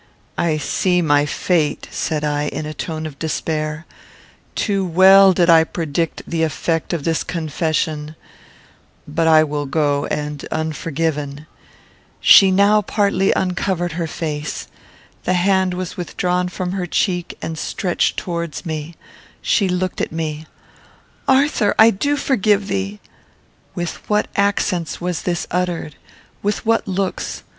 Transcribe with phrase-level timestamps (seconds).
[0.39, 3.85] "I see my fate," said I, in a tone of despair.
[4.55, 8.15] "Too well did I predict the effect of this confession;
[9.07, 11.45] but I will go and unforgiven."
[12.19, 14.67] She now partly uncovered her face.
[15.25, 18.95] The hand was withdrawn from her cheek, and stretched towards me.
[19.39, 20.47] She looked at me.
[21.27, 21.75] "Arthur!
[21.77, 22.99] I do forgive thee."
[23.75, 25.95] With what accents was this uttered!
[26.41, 27.43] With what looks!